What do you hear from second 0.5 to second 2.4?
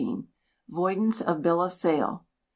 Voidance of Bill of Sale.